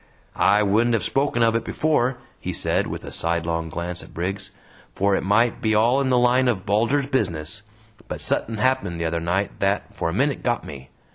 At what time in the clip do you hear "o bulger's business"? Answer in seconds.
6.49-7.61